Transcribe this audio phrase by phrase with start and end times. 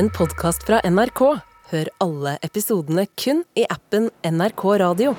[0.00, 1.20] en podkast fra NRK.
[1.70, 5.12] Hør alle episodene kun i appen NRK Radio.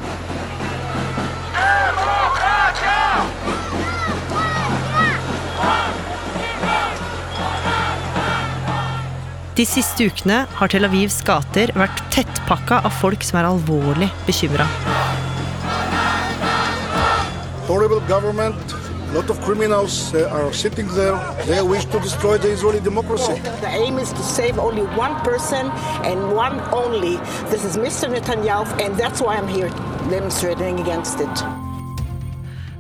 [9.53, 14.65] De siste ukene har Tel Avivs gater vært tettpakka av folk som er alvorlig bekymra.
[19.11, 21.19] A lot of criminals uh, are sitting there.
[21.45, 23.33] They wish to destroy the Israeli democracy.
[23.59, 25.67] The aim is to save only one person
[26.07, 27.17] and one only.
[27.51, 28.07] This is Mr.
[28.07, 29.67] Netanyahu, and that's why I'm here
[30.09, 31.43] demonstrating against it.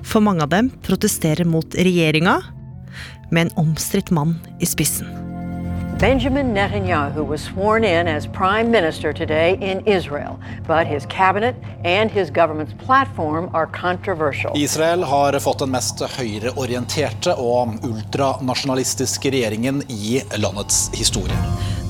[0.03, 2.41] For mange av dem protesterer mot regjeringa,
[3.31, 5.30] med en omstridt mann i spissen.
[6.01, 11.55] Benjamin Netanyahu was sworn in as prime minister today in Israel, but his cabinet
[11.85, 14.51] and his government's platform are controversial.
[14.55, 21.37] Israel har fått den mest høyreorienterte og ultranasjonalistiske regjeringen i landets historie.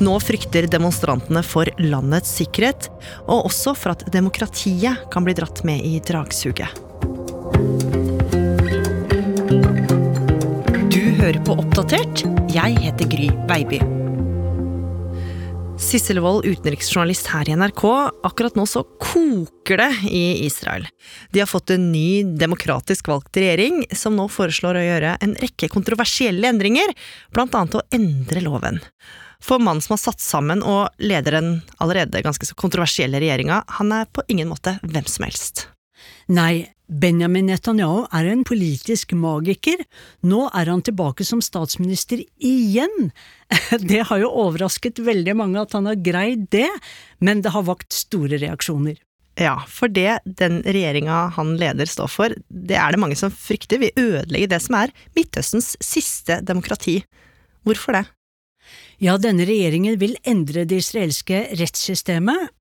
[0.03, 2.89] Nå frykter demonstrantene for landets sikkerhet,
[3.29, 6.67] og også for at demokratiet kan bli dratt med i dragsuget.
[10.91, 12.27] Du hører på Oppdatert.
[12.51, 14.00] Jeg heter Gry Veiby.
[15.91, 17.81] Sissel Wold, utenriksjournalist her i NRK.
[18.23, 20.85] Akkurat nå så koker det i Israel.
[21.35, 25.67] De har fått en ny demokratisk valgt regjering, som nå foreslår å gjøre en rekke
[25.73, 26.93] kontroversielle endringer,
[27.35, 28.79] blant annet å endre loven.
[29.43, 31.51] For mannen som har satt sammen og leder den
[31.83, 35.65] allerede ganske så kontroversielle regjeringa, han er på ingen måte hvem som helst.
[36.31, 39.79] Nei, Benjamin Netanyahu er en politisk magiker.
[40.27, 43.11] Nå er han tilbake som statsminister igjen.
[43.91, 46.67] Det har jo overrasket veldig mange at han har greid det,
[47.23, 48.99] men det har vakt store reaksjoner.
[49.39, 53.79] Ja, for det den regjeringa han leder står for, det er det mange som frykter
[53.79, 56.99] vil ødelegge det som er Midtøstens siste demokrati.
[57.63, 58.05] Hvorfor det?
[59.01, 62.51] Ja, denne regjeringen vil endre det israelske rettssystemet,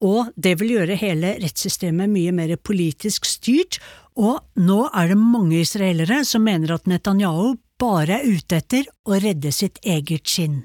[0.00, 3.78] og det vil gjøre hele rettssystemet mye mer politisk styrt,
[4.16, 9.20] og nå er det mange israelere som mener at Netanyahu bare er ute etter å
[9.20, 10.64] redde sitt eget skinn.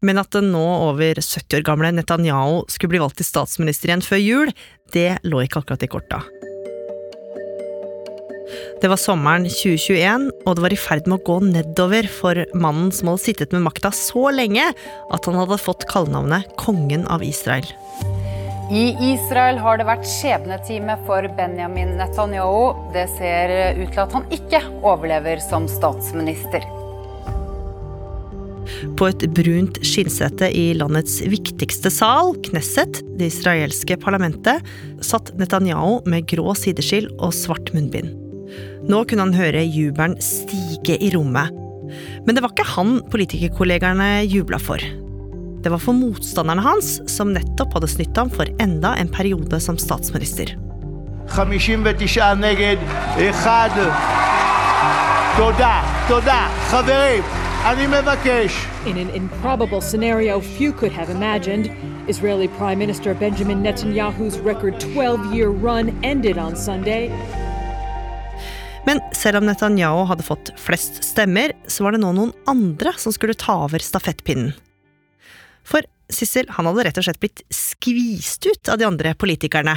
[0.00, 4.04] Men at den nå over 70 år gamle Netanyahu skulle bli valgt til statsminister igjen
[4.04, 4.54] før jul,
[4.94, 6.22] det lå ikke akkurat i korta.
[8.80, 12.88] Det var sommeren 2021, og det var i ferd med å gå nedover for mannen
[12.94, 17.68] som hadde sittet med makta så lenge at han hadde fått kallenavnet Kongen av Israel.
[18.70, 22.76] I Israel har det vært skjebnetime for Benjamin Netanyahu.
[22.94, 23.50] Det ser
[23.80, 26.62] ut til at han ikke overlever som statsminister.
[28.94, 34.62] På et brunt skinnsete i landets viktigste sal, Knesset, det israelske parlamentet,
[35.02, 38.14] satt Netanyahu med grå sideskill og svart munnbind.
[38.86, 41.50] Nå kunne han høre jubelen stige i rommet.
[42.22, 44.78] Men det var ikke han politikerkollegaene jubla for.
[45.62, 49.76] Det var for motstanderne hans, som nettopp hadde snytt ham for enda en periode som
[49.78, 50.54] statsminister.
[58.86, 61.70] In an improbable scenario few could have imagined,
[62.08, 67.10] Israeli Prime Minister Benjamin Netanyahu's record 12 year run ended on Sunday.
[68.86, 73.12] Men selv om Netanyahu hadde fått flest stemmer, så var det nå noen andre som
[73.12, 74.54] skulle ta over stafettpinnen.
[75.70, 79.76] For Sissel, han hadde rett og slett blitt skvist ut av de andre politikerne.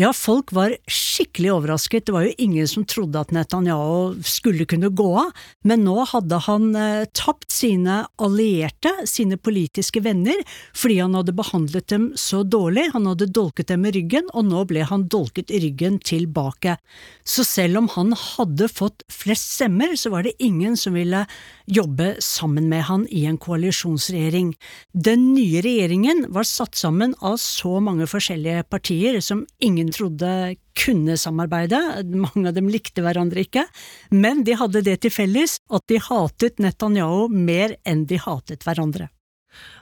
[0.00, 2.06] Ja, folk var skikkelig overrasket.
[2.06, 5.34] Det var jo ingen som trodde at Netanyahu skulle kunne gå av,
[5.68, 10.40] men nå hadde han eh, tapt sine allierte, sine politiske venner,
[10.72, 12.86] fordi han hadde behandlet dem så dårlig.
[12.94, 16.78] Han hadde dolket dem i ryggen, og nå ble han dolket i ryggen tilbake.
[17.20, 21.26] Så selv om han hadde fått flest stemmer, så var det ingen som ville
[21.68, 24.54] jobbe sammen med han i en koalisjonsregjering.
[24.96, 30.32] Den nye regjeringen var satt sammen av så mange forskjellige partier som ingen trodde
[30.78, 31.78] kunne samarbeide,
[32.08, 33.66] mange av dem likte hverandre ikke,
[34.14, 39.10] men de hadde det til felles at de hatet Netanyahu mer enn de hatet hverandre.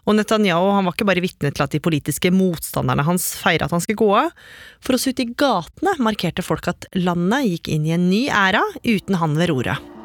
[0.08, 3.75] Og Netanyahu han var ikke bare vitne til at de politiske motstanderne hans feira at
[3.76, 4.32] han skulle gå av.
[4.81, 8.64] For oss ute i gatene markerte folk at landet gikk inn i en ny æra
[8.87, 9.97] uten han ved roret.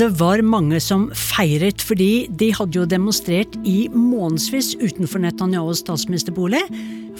[0.00, 6.62] Det var mange som feiret, fordi de hadde jo demonstrert i månedsvis utenfor Netanyahus statsministerbolig.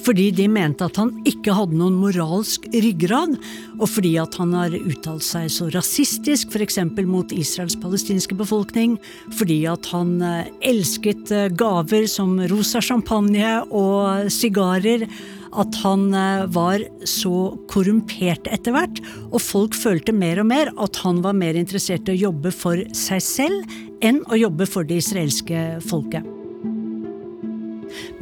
[0.00, 3.34] Fordi de mente at han ikke hadde noen moralsk ryggrad,
[3.76, 6.78] og fordi at han har uttalt seg så rasistisk, f.eks.
[7.04, 8.96] mot Israels palestinske befolkning,
[9.36, 15.04] fordi at han eh, elsket eh, gaver som rosa champagne og sigarer
[15.50, 19.00] at han eh, var så korrumpert etter hvert,
[19.30, 22.82] og folk følte mer og mer at han var mer interessert i å jobbe for
[22.96, 26.26] seg selv enn å jobbe for det israelske folket.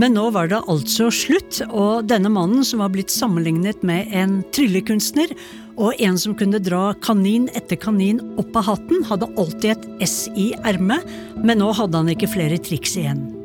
[0.00, 4.38] Men nå var det altså slutt, og denne mannen som var blitt sammenlignet med en
[4.56, 5.34] tryllekunstner,
[5.78, 10.20] og en som kunne dra kanin etter kanin opp av hatten, hadde alltid et S
[10.34, 11.04] i ermet,
[11.38, 13.37] men nå hadde han ikke flere triks igjen.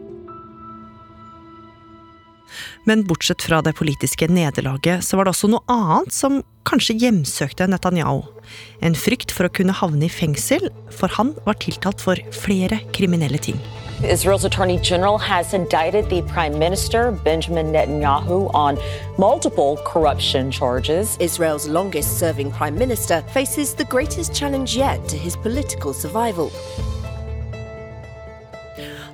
[2.84, 7.68] Men bortsett fra det politiske nederlaget, så var det også noe annet som kanskje hjemsøkte
[7.72, 8.26] Netanyahu.
[8.84, 13.40] En frykt for å kunne havne i fengsel, for han var tiltalt for flere kriminelle
[13.40, 13.60] ting.
[14.04, 18.78] Israel's attorney general has indicted the prime minister, Benjamin Netanyahu, on
[19.18, 21.16] multiple corruption charges.
[21.22, 26.52] Israel's longest serving prime minister faces the greatest challenge yet to his political survival.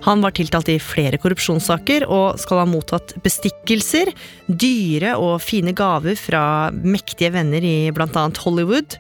[0.10, 4.10] Han var tiltalt i flere korrupsjonssaker og skal ha mottatt bestikkelser,
[4.50, 6.42] dyre og fine gaver fra
[6.74, 8.24] mektige venner i bl.a.
[8.42, 8.98] Hollywood.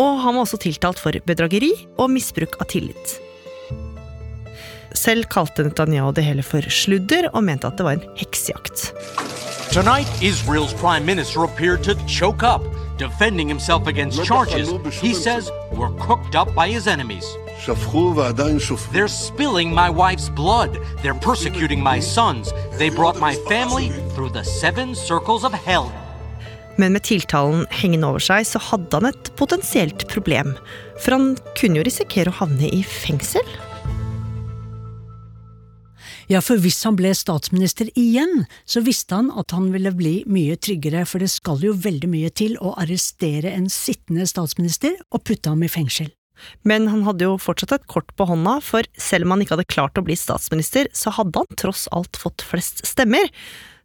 [0.00, 1.68] Og han var også tiltalt for bedrageri
[2.00, 3.18] og misbruk av tillit.
[4.96, 8.88] Selv kalte Netanyahu det hele for sludder og mente at det var en heksejakt.
[9.76, 12.64] Tonight, Israel's prime minister appeared to choke up,
[12.96, 17.36] defending himself against charges he says were cooked up by his enemies.
[18.92, 20.78] They're spilling my wife's blood.
[21.02, 22.52] They're persecuting my sons.
[22.78, 25.90] They brought my family through the seven circles of hell.
[26.76, 30.56] Men med tiltalen hengende over seg, så hadde han et potensielt problem.
[31.00, 33.46] For han kunne jo risikere å havne i fengsel.
[36.26, 40.58] Ja, for hvis han ble statsminister igjen, så visste han at han ville bli mye
[40.58, 45.54] tryggere, for det skal jo veldig mye til å arrestere en sittende statsminister og putte
[45.54, 46.10] ham i fengsel.
[46.66, 49.70] Men han hadde jo fortsatt et kort på hånda, for selv om han ikke hadde
[49.72, 53.30] klart å bli statsminister, så hadde han tross alt fått flest stemmer.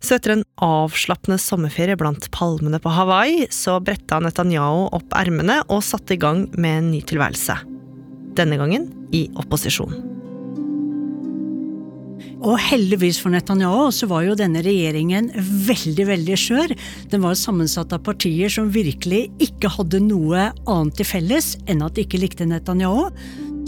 [0.02, 5.84] Så etter en avslappende sommerferie blant palmene på Hawaii, så bretta Netanyahu opp ermene og
[5.86, 7.60] satte i gang med en ny tilværelse.
[8.38, 10.21] Denne gangen i opposisjon.
[12.42, 15.30] Og heldigvis for Netanyahu så var jo denne regjeringen
[15.68, 16.76] veldig, veldig skjør.
[17.14, 21.98] Den var sammensatt av partier som virkelig ikke hadde noe annet til felles enn at
[21.98, 23.12] de ikke likte Netanyahu.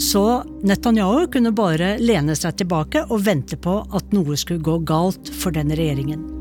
[0.02, 5.30] Så Netanyahu kunne bare lene seg tilbake og vente på at noe skulle gå galt
[5.30, 6.33] for denne regjeringen.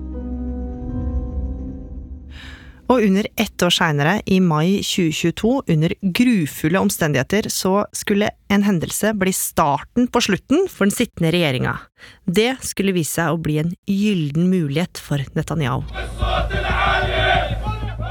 [2.91, 9.13] Og under ett år seinere, i mai 2022, under grufulle omstendigheter, så skulle en hendelse
[9.18, 11.77] bli starten på slutten for den sittende regjeringa.
[12.25, 15.88] Det skulle vise seg å bli en gyllen mulighet for Netanyahu.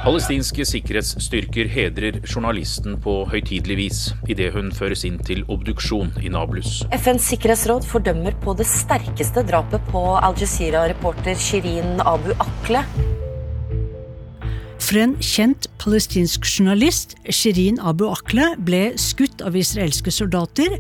[0.03, 6.81] Palestinske sikkerhetsstyrker hedrer journalisten på høytidelig vis idet hun føres inn til obduksjon i Nablus.
[6.91, 12.83] FNs sikkerhetsråd fordømmer på det sterkeste drapet på Al Jazeera-reporter Shirin Abu Akle.
[14.83, 20.75] For en kjent palestinsk journalist, Shirin Abu Akle, ble skutt av israelske soldater.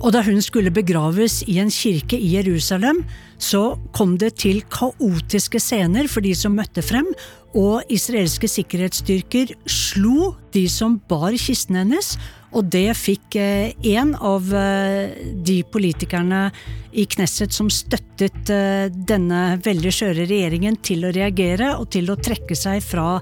[0.00, 3.04] Og da hun skulle begraves i en kirke i Jerusalem,
[3.38, 7.06] så kom det til kaotiske scener for de som møtte frem,
[7.54, 12.16] og israelske sikkerhetsstyrker slo de som bar kisten hennes,
[12.50, 15.12] og det fikk én en av eh,
[15.46, 16.48] de politikerne
[16.92, 22.18] i Knesset som støttet eh, denne veldig skjøre regjeringen til å reagere og til å
[22.18, 23.20] trekke seg fra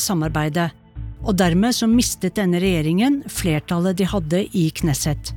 [0.00, 0.68] samarbeidet.
[1.26, 5.34] Og dermed så mistet denne regjeringen flertallet de hadde i Knesset.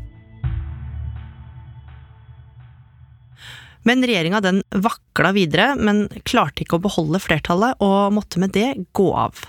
[3.84, 8.70] Men regjeringa den vakla videre, men klarte ikke å beholde flertallet, og måtte med det
[8.96, 9.44] gå av.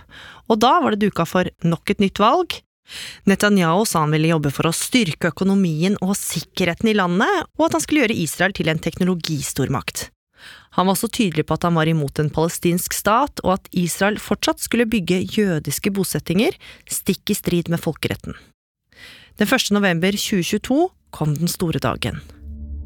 [0.50, 2.58] Og da var det duka for nok et nytt valg.
[3.28, 7.78] Netanyahu sa han ville jobbe for å styrke økonomien og sikkerheten i landet, og at
[7.78, 10.10] han skulle gjøre Israel til en teknologistormakt.
[10.76, 14.18] Han var også tydelig på at han var imot en palestinsk stat, og at Israel
[14.20, 16.56] fortsatt skulle bygge jødiske bosettinger,
[16.90, 18.36] stikk i strid med folkeretten.
[19.40, 19.70] Den 1.
[19.74, 22.20] november 2022 kom den store dagen.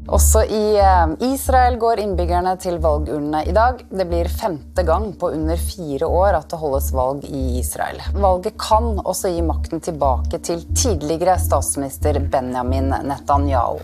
[0.07, 3.81] Også i eh, Israel går innbyggerne til valgurnene i dag.
[3.91, 7.99] Det blir femte gang på under fire år at det holdes valg i Israel.
[8.15, 13.83] Valget kan også gi makten tilbake til tidligere statsminister Benjamin Netanyahu.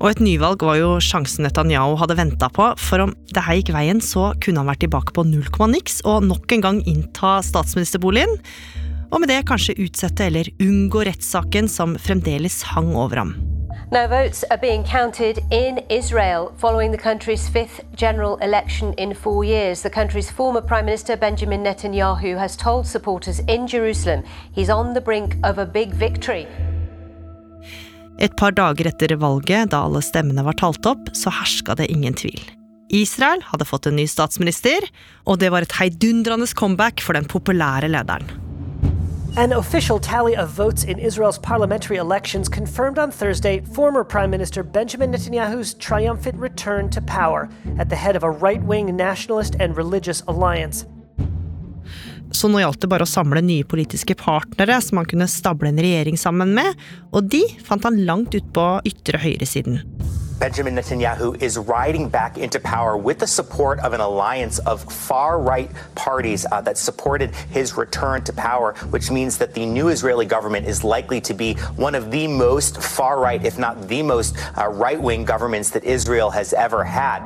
[0.00, 3.74] Og et nyvalg var jo sjansen Netanyahu hadde venta på, for om det her gikk
[3.74, 7.40] veien, så kunne han vært tilbake på null komma niks og nok en gang innta
[7.44, 8.38] statsministerboligen.
[9.10, 13.34] og med det kanskje utsette eller unngå rettssaken som fremdeles hang over ham.
[13.92, 19.42] Now, votes are being counted in Israel following the country's fifth general election in four
[19.42, 19.82] years.
[19.82, 25.00] The country's former Prime Minister Benjamin Netanyahu has told supporters in Jerusalem he's on the
[25.00, 26.46] brink of a big victory.
[28.20, 32.14] Et par dager etter valget, da alle stemmene var talt opp, så herska det ingen
[32.14, 32.38] tvil.
[32.94, 34.86] Israel hadde fått en ny statsminister,
[35.26, 38.49] og det var et heidundrende comeback for den populære lederen.
[39.36, 44.64] An official tally of votes in Israel's parliamentary elections confirmed on Thursday former Prime Minister
[44.64, 49.76] Benjamin Netanyahu's triumphant return to power at the head of a right wing nationalist and
[49.76, 50.84] religious alliance.
[52.32, 55.78] Så nå gjaldt det bare å samle nye politiske partnere som han kunne stable en
[55.78, 56.74] regjering sammen med,
[57.14, 59.80] og de fant han langt ut på ytre høyresiden.
[60.40, 65.38] Benjamin Netanyahu is riding back into power with the support of an alliance of far
[65.38, 70.24] right parties uh, that supported his return to power, which means that the new Israeli
[70.24, 74.34] government is likely to be one of the most far right, if not the most
[74.56, 77.20] uh, right wing governments that Israel has ever had.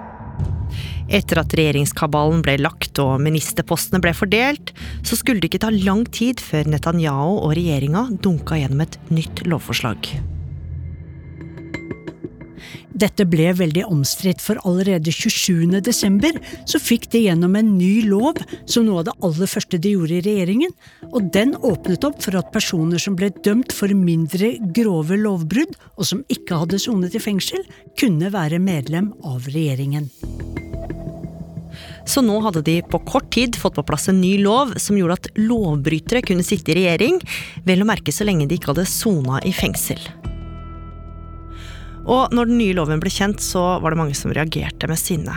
[1.07, 4.75] Etter at regjeringskabalen ble lagt og ministerpostene ble fordelt,
[5.07, 9.47] så skulle det ikke ta lang tid før Netanyahu og regjeringa dunka gjennom et nytt
[9.47, 10.34] lovforslag.
[12.95, 15.81] Dette ble veldig omstridt, for allerede 27.
[15.83, 16.37] desember
[16.71, 18.39] så fikk de gjennom en ny lov,
[18.71, 20.75] som noe av det aller første de gjorde i regjeringen.
[21.11, 26.07] Og den åpnet opp for at personer som ble dømt for mindre grove lovbrudd, og
[26.07, 27.67] som ikke hadde sonet i fengsel,
[27.99, 30.07] kunne være medlem av regjeringen.
[32.07, 35.17] Så nå hadde de på kort tid fått på plass en ny lov som gjorde
[35.19, 37.19] at lovbrytere kunne sitte i regjering,
[37.67, 39.99] vel å merke så lenge de ikke hadde sona i fengsel.
[42.05, 45.37] Og når den nye loven ble kjent, så var det mange som reagerte med sinne.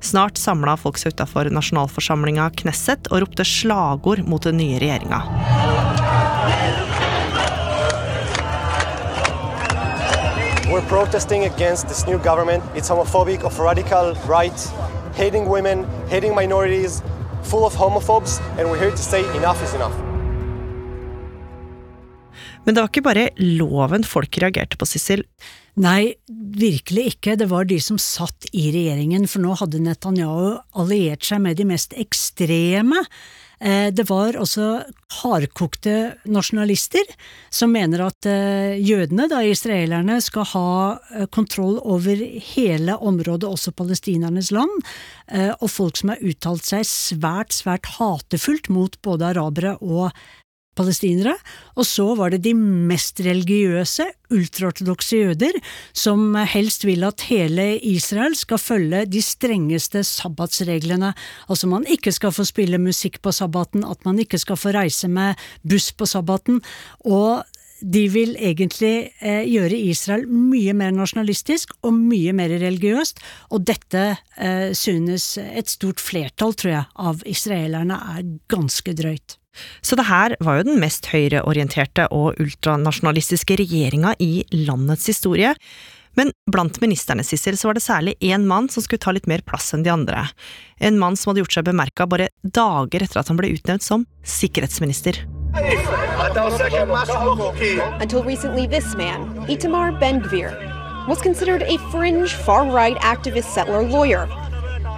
[0.00, 5.22] Snart samla folk seg utafor nasjonalforsamlinga Knesset og ropte slagord mot den nye regjeringa.
[10.72, 12.64] We're protesting against this new government.
[12.74, 14.58] It's homophobic, of radical right,
[15.14, 17.02] hating women, hating minorities,
[17.42, 20.11] full of homophobes, and we're here to say enough is enough.
[22.64, 25.24] Men det var ikke bare loven folk reagerte på, Sissel.
[25.82, 27.36] Nei, virkelig ikke.
[27.40, 31.66] Det var de som satt i regjeringen, for nå hadde Netanyahu alliert seg med de
[31.72, 33.00] mest ekstreme.
[33.62, 34.82] Eh, det var også
[35.22, 35.94] hardkokte
[36.26, 37.06] nasjonalister
[37.52, 40.72] som mener at eh, jødene, da israelerne, skal ha
[41.14, 42.18] eh, kontroll over
[42.52, 44.82] hele området, også palestinernes land,
[45.32, 50.10] og folk som har uttalt seg svært, svært hatefullt mot både arabere og
[50.78, 51.34] palestinere,
[51.76, 55.58] og så var det de mest religiøse, ultraortodokse jøder,
[55.92, 61.12] som helst vil at hele Israel skal følge de strengeste sabbatsreglene,
[61.48, 65.10] altså man ikke skal få spille musikk på sabbaten, at man ikke skal få reise
[65.12, 66.62] med buss på sabbaten,
[67.04, 67.44] og
[67.82, 74.04] de vil egentlig eh, gjøre Israel mye mer nasjonalistisk og mye mer religiøst, og dette
[74.38, 79.41] eh, synes et stort flertall, tror jeg, av israelerne er ganske drøyt.
[79.80, 85.54] Så det her var jo den mest høyreorienterte og ultranasjonalistiske regjeringa i landets historie.
[86.14, 89.40] Men blant ministerne Sissel, så var det særlig én mann som skulle ta litt mer
[89.48, 90.26] plass enn de andre.
[90.80, 94.04] En mann som hadde gjort seg bemerka bare dager etter at han ble utnevnt som
[94.24, 95.22] sikkerhetsminister.
[98.00, 100.52] Until recently, this man, Itamar Ben-Gvir,
[101.08, 104.28] was considered a fringe far-right activist settler lawyer.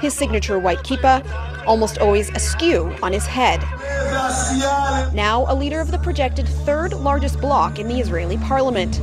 [0.01, 1.23] His signature white kippa,
[1.67, 3.61] almost always askew on his head.
[5.15, 9.01] Now a leader of the projected third largest bloc in the Israeli parliament.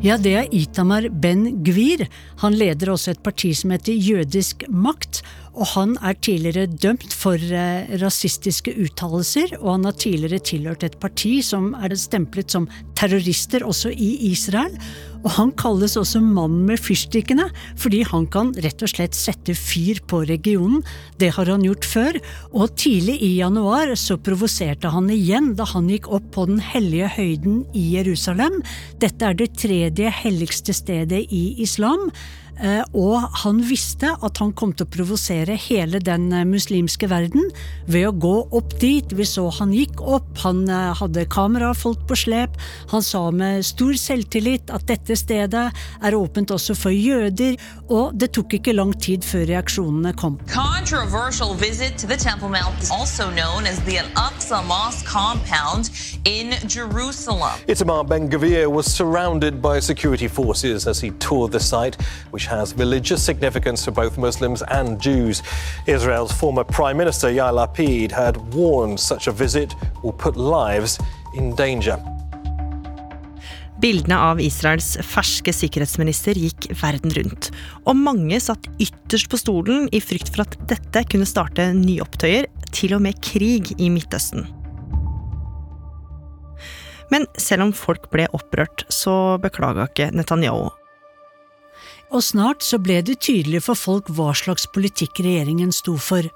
[0.00, 2.06] Ja, det er Itamar Ben Gvir.
[2.42, 5.22] Han leder også et parti som heter Jødisk makt,
[5.56, 10.98] og han er tidligere dømt for eh, rasistiske uttalelser, og han har tidligere tilhørt et
[11.00, 14.76] parti som er stemplet som terrorister også i Israel.
[15.24, 17.48] Og han kalles også mannen med fyrstikkene,
[17.80, 20.84] fordi han kan rett og slett sette fyr på regionen.
[21.18, 22.20] Det har han gjort før,
[22.52, 27.10] og tidlig i januar så provoserte han igjen da han gikk opp på den hellige
[27.16, 28.60] høyden i Jerusalem.
[29.02, 32.10] Dette er det tredje helligste stedet i islam.
[32.56, 37.50] Eh, og han visste at han kom til å provosere hele den eh, muslimske verden
[37.84, 39.12] ved å gå opp dit.
[39.12, 42.56] Vi så han gikk opp, han eh, hadde kamerafolk på slep.
[42.94, 45.66] Han sa med stor selvtillit at dette stedet
[46.00, 47.58] er åpent også for jøder,
[47.92, 50.38] og det tok ikke lang tid før reaksjonene kom.
[50.48, 55.90] Controversial visit to the Temple Mount, also known as the Al-Aqsa Mosque compound
[56.24, 57.60] in Jerusalem.
[57.68, 62.76] Itamar Ben-Gavir was surrounded by security forces as he toured the site, which which has
[62.78, 65.42] religious significance for both Muslims and Jews.
[65.86, 70.98] Israel's former Prime Minister Yair Lapid had warned such a visit will put lives
[71.34, 71.98] in danger.
[73.80, 77.50] Bildene av Israels ferske sikkerhetsminister gikk verden rundt,
[77.84, 82.94] og mange satt ytterst på stolen i frykt for at dette kunne starte nyopptøyer, til
[82.96, 84.46] og med krig i Midtøsten.
[87.12, 90.70] Men selv om folk ble opprørt, så beklaga ikke Netanyahu.
[92.14, 96.28] Og snart så ble det tydelig for folk hva slags politikk regjeringen sto for.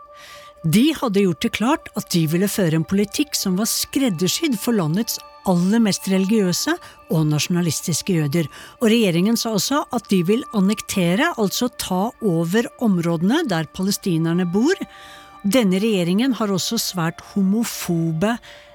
[0.67, 4.77] De hadde gjort det klart at de ville føre en politikk som var skreddersydd for
[4.77, 6.75] landets aller mest religiøse
[7.15, 8.49] og nasjonalistiske jøder.
[8.81, 14.77] Og regjeringen sa også at de vil annektere, altså ta over områdene der palestinerne bor.
[15.41, 18.35] Denne regjeringen har også svært homofobe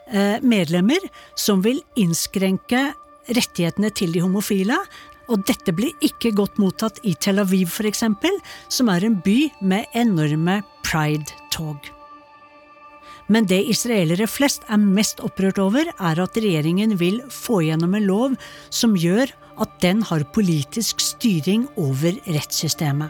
[0.09, 1.03] eh, medlemmer
[1.37, 2.87] som vil innskrenke
[3.29, 4.79] rettighetene til de homofile.
[5.31, 8.03] Og dette blir ikke godt mottatt i Tel Aviv f.eks.,
[8.69, 11.91] som er en by med enorme pride-tog.
[13.27, 18.05] Men det israelere flest er mest opprørt over, er at regjeringen vil få gjennom en
[18.05, 18.35] lov
[18.69, 23.09] som gjør at den har politisk styring over rettssystemet.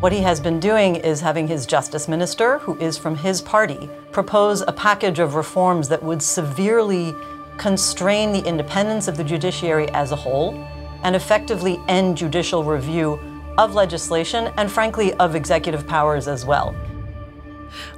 [0.00, 3.88] What he has been doing is having his justice minister, who is from his party,
[4.12, 7.14] propose a package of reforms that would severely
[7.56, 10.54] constrain the independence of the judiciary as a whole
[11.02, 13.18] and effectively end judicial review
[13.58, 16.74] of legislation and, frankly, of executive powers as well.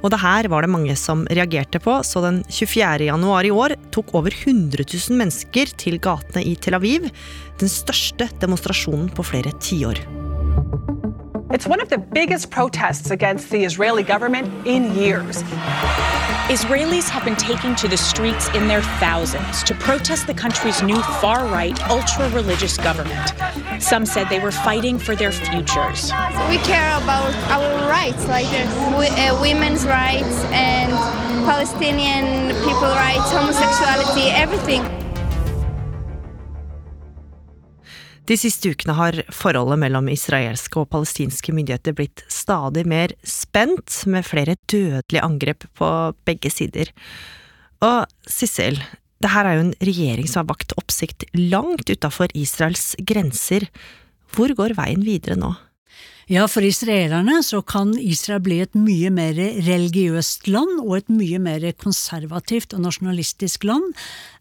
[0.03, 3.07] Og det her var det mange som reagerte på, så den 24.
[3.07, 7.07] januar i år tok over 100 000 mennesker til gatene i Tel Aviv,
[7.61, 10.03] den største demonstrasjonen på flere tiår.
[11.53, 15.43] It's one of the biggest protests against the Israeli government in years.
[16.47, 21.01] Israelis have been taking to the streets in their thousands to protest the country's new
[21.19, 23.33] far right, ultra religious government.
[23.79, 26.11] Some said they were fighting for their futures.
[26.49, 30.91] We care about our rights, like uh, women's rights and
[31.43, 34.83] Palestinian people rights, homosexuality, everything.
[38.31, 44.23] De siste ukene har forholdet mellom israelske og palestinske myndigheter blitt stadig mer spent, med
[44.23, 45.89] flere dødelige angrep på
[46.23, 46.93] begge sider.
[47.83, 48.79] Og Sissel,
[49.19, 53.67] det her er jo en regjering som har vakt oppsikt langt utafor Israels grenser.
[54.31, 55.51] Hvor går veien videre nå?
[56.31, 61.41] Ja, for israelerne så kan Israel bli et mye mer religiøst land og et mye
[61.43, 63.89] mer konservativt og nasjonalistisk land.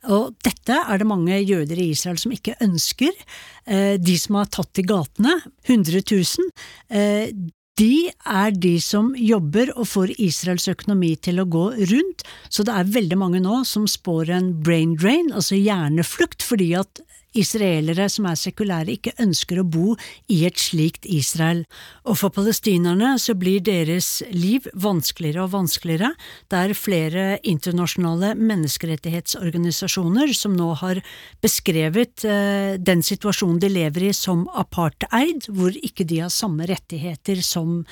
[0.06, 3.10] Og dette er det mange jøder i Israel som ikke ønsker.
[3.66, 9.88] Eh, de som har tatt til gatene, 100 000, de er de som jobber og
[9.88, 14.32] får Israels økonomi til å gå rundt, så det er veldig mange nå som spår
[14.36, 17.00] en brain drain, altså hjerneflukt, fordi at
[17.36, 19.94] israelere som er sekulære, ikke ønsker å bo
[20.32, 21.64] i et slikt Israel.
[22.04, 26.12] Og for palestinerne så blir deres liv vanskeligere og vanskeligere.
[26.50, 31.02] Det er flere internasjonale menneskerettighetsorganisasjoner som nå har
[31.44, 37.42] beskrevet eh, den situasjonen de lever i som apartheid, hvor ikke de har samme rettigheter
[37.46, 37.84] som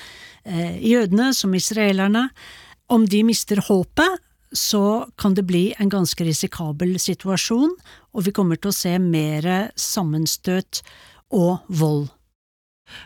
[0.43, 2.29] eh, jødene, som israelerne.
[2.89, 7.75] Om de mister håpet, så kan det bli en ganske risikabel situasjon,
[8.13, 10.81] og vi kommer til å se mer sammenstøt
[11.35, 12.07] og vold.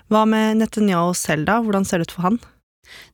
[0.08, 1.60] Hva med Netanyahu selv, da?
[1.60, 2.40] Hvordan ser det ut for han?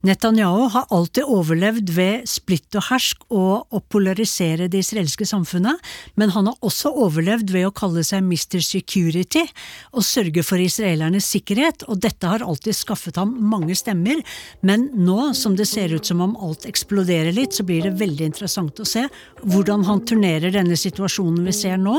[0.05, 5.75] Netanyahu har alltid overlevd ved splitt og hersk og å polarisere det israelske samfunnet,
[6.15, 8.61] men han har også overlevd ved å kalle seg Mr.
[8.63, 9.43] Security
[9.91, 14.21] og sørge for israelernes sikkerhet, og dette har alltid skaffet ham mange stemmer,
[14.63, 18.29] men nå som det ser ut som om alt eksploderer litt, så blir det veldig
[18.31, 19.05] interessant å se
[19.43, 21.97] hvordan han turnerer denne situasjonen vi ser nå,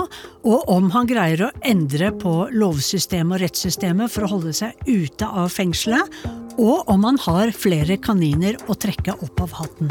[0.48, 5.28] og om han greier å endre på lovsystemet og rettssystemet for å holde seg ute
[5.28, 6.20] av fengselet,
[6.60, 7.69] og om han har flere
[8.02, 9.90] kaniner å trekke opp av hatten.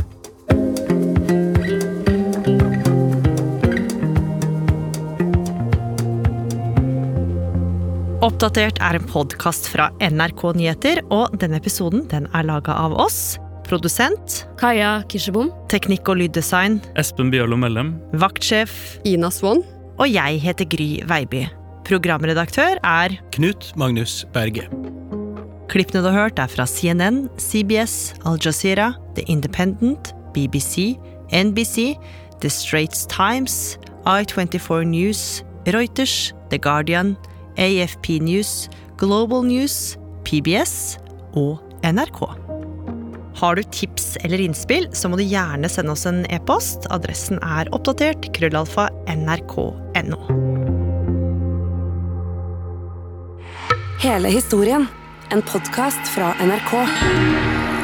[8.19, 13.39] Oppdatert er en podkast fra NRK Nyheter, og denne episoden den er laga av oss.
[13.63, 15.53] Produsent Kaja Kirsebom.
[15.71, 17.95] Teknikk og lyddesign Espen Bjørlo Mellem.
[18.19, 19.63] Vaktsjef Ina Swann.
[19.99, 21.47] Og jeg heter Gry Veiby.
[21.87, 24.67] Programredaktør er Knut Magnus Berge.
[25.69, 30.97] Klippene du har hørt, er fra CNN, CBS, Al Jazeera, The Independent, BBC,
[31.29, 31.93] NBC,
[32.41, 33.77] The Straits Times,
[34.09, 37.15] I24 News, Reuters, The Guardian,
[37.57, 40.97] AFP News, Global News, PBS
[41.37, 42.25] og NRK.
[43.39, 46.89] Har du tips eller innspill, så må du gjerne sende oss en e-post.
[46.89, 50.17] Adressen er oppdatert krøllalfa nrk.no.
[53.99, 54.89] Hele historien
[55.29, 56.73] en podkast fra NRK.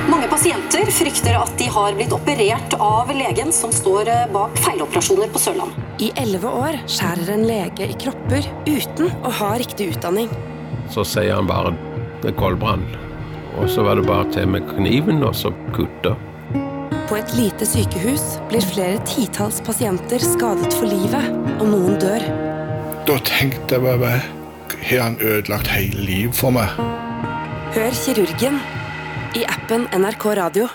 [0.09, 5.29] Mange pasienter frykter at de har blitt operert av legen som står eh, bak feiloperasjoner
[5.33, 5.77] på Sørlandet.
[6.01, 10.29] I elleve år skjærer en lege i kropper uten å ha riktig utdanning.
[10.93, 11.73] Så sier han bare
[12.23, 12.85] det er koldbrann.
[13.59, 16.15] Og så var det bare til med kniven, og så kutta.
[17.05, 21.29] På et lite sykehus blir flere titalls pasienter skadet for livet,
[21.59, 22.25] og noen dør.
[23.05, 24.17] Da tenkte jeg bare
[24.85, 27.04] Har han ødelagt hele livet for meg?
[27.75, 28.55] Hør kirurgen
[29.35, 30.67] i appen NRK Radio.